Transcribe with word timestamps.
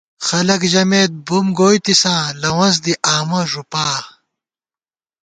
خلَک 0.27 0.61
ژَمېت 0.71 1.11
بُم 1.27 1.47
گوئیتِساں، 1.57 2.23
لوَنس 2.41 2.75
دِی 2.83 2.93
آمہ 3.15 3.41
ݫُپا 3.51 3.87